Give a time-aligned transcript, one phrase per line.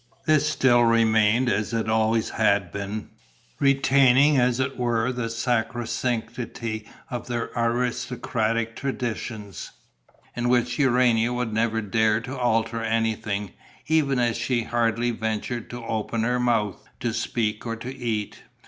[0.25, 3.11] This still remained as it always had been,
[3.59, 9.69] retaining as it were the sacrosanctity of their aristocratic traditions,
[10.35, 13.51] in which Urania would never dare to alter anything,
[13.85, 18.41] even as she hardly ventured to open her mouth to speak or eat.